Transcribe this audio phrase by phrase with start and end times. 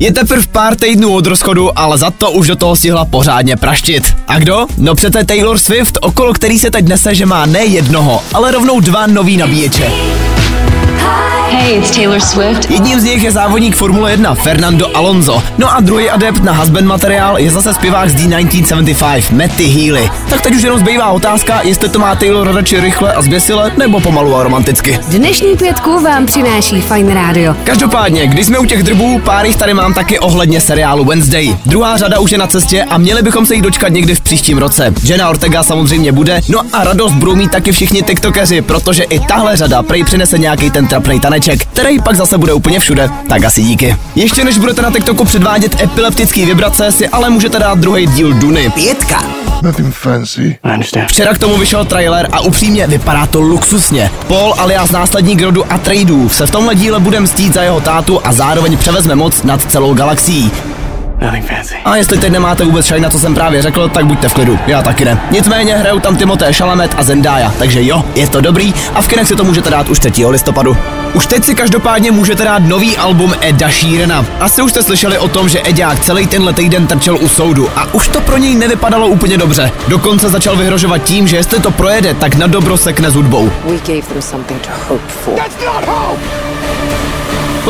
[0.00, 4.02] Je teprve pár týdnů od rozchodu, ale za to už do toho stihla pořádně praštit.
[4.28, 4.66] A kdo?
[4.76, 8.80] No přece Taylor Swift, okolo který se teď nese, že má ne jednoho, ale rovnou
[8.80, 9.92] dva nový nabíječe.
[11.60, 12.70] Hey, it's Taylor Swift.
[12.70, 15.42] Jedním z nich je závodník Formule 1 Fernando Alonso.
[15.58, 20.10] No a druhý adept na husband materiál je zase zpěvák z D1975 Matty Healy.
[20.30, 24.00] Tak teď už jenom zbývá otázka, jestli to má Taylor radši rychle a zběsile, nebo
[24.00, 24.98] pomalu a romanticky.
[25.08, 27.54] Dnešní pětku vám přináší Fine Radio.
[27.64, 31.56] Každopádně, když jsme u těch drbů, pár jich tady mám taky ohledně seriálu Wednesday.
[31.66, 34.58] Druhá řada už je na cestě a měli bychom se jí dočkat někdy v příštím
[34.58, 34.94] roce.
[35.02, 39.56] Jenna Ortega samozřejmě bude, no a radost budou mít taky všichni tiktokeři, protože i tahle
[39.56, 43.10] řada prej přinese nějaký ten trapnej taneček, který pak zase bude úplně všude.
[43.28, 43.96] Tak asi díky.
[44.14, 48.70] Ještě než budete na TikToku předvádět epileptický vibrace, si ale můžete dát druhý díl Duny.
[48.70, 49.24] Pětka.
[49.62, 50.58] Nothing fancy.
[51.06, 54.10] Včera k tomu vyšel trailer a upřímně vypadá to luxusně.
[54.28, 58.32] Paul alias následník rodu Atreidů se v tomhle díle bude mstít za jeho tátu a
[58.32, 60.50] zároveň převezme moc nad celou galaxií.
[61.84, 64.58] A jestli teď nemáte vůbec šaj na co jsem právě řekl, tak buďte v klidu,
[64.66, 65.20] já taky ne.
[65.30, 69.28] Nicméně hrajou tam Timothée Chalamet a Zendaya, takže jo, je to dobrý a v kinech
[69.28, 70.26] si to můžete dát už 3.
[70.26, 70.76] listopadu.
[71.14, 74.26] Už teď si každopádně můžete dát nový album Eda Sheerana.
[74.40, 77.94] Asi už jste slyšeli o tom, že Edák celý tenhle týden trčel u soudu a
[77.94, 79.72] už to pro něj nevypadalo úplně dobře.
[79.88, 83.52] Dokonce začal vyhrožovat tím, že jestli to projede, tak na dobro sekne s hudbou.
[83.64, 85.34] We gave them something to hope for.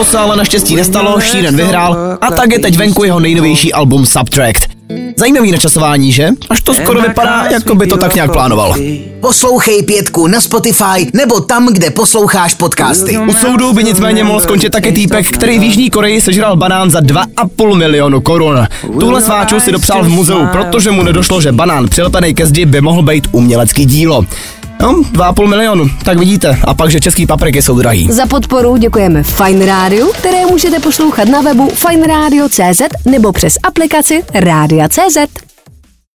[0.01, 4.07] To se ale naštěstí nestalo, Sheeran vyhrál a tak je teď venku jeho nejnovější album
[4.07, 4.63] Subtract.
[5.17, 6.29] Zajímavý načasování, že?
[6.51, 8.75] Až to skoro vypadá, jako by to tak nějak plánoval.
[9.21, 13.19] Poslouchej pětku na Spotify nebo tam, kde posloucháš podcasty.
[13.19, 17.01] U soudu by nicméně mohl skončit taky týpek, který v Jižní Koreji sežral banán za
[17.01, 18.67] 2,5 milionu korun.
[19.01, 22.81] Tuhle sváču si dopřál v muzeu, protože mu nedošlo, že banán přilepený ke zdi by
[22.81, 24.25] mohl být umělecký dílo.
[24.83, 26.59] No, 2,5 milionu, tak vidíte.
[26.65, 28.09] A pak, že český papriky jsou drahý.
[28.13, 35.50] Za podporu děkujeme Fine Radio, které můžete poslouchat na webu fineradio.cz nebo přes aplikaci Rádia.cz.